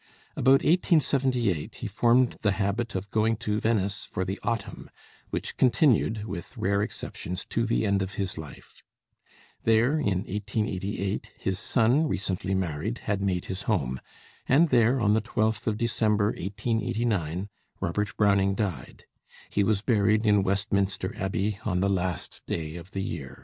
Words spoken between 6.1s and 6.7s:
with